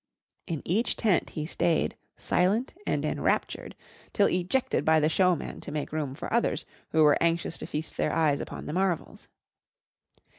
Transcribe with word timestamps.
In 0.47 0.63
each 0.65 0.95
tent 0.95 1.29
he 1.29 1.45
stayed, 1.45 1.95
silent 2.17 2.73
and 2.87 3.05
enraptured, 3.05 3.75
till 4.13 4.25
ejected 4.25 4.83
by 4.83 4.99
the 4.99 5.09
showman 5.09 5.61
to 5.61 5.71
make 5.71 5.91
room 5.93 6.15
for 6.15 6.33
others 6.33 6.65
who 6.89 7.03
were 7.03 7.21
anxious 7.21 7.55
to 7.59 7.67
feast 7.67 7.97
their 7.97 8.11
eyes 8.11 8.41
upon 8.41 8.65
the 8.65 8.73
marvels. 8.73 9.27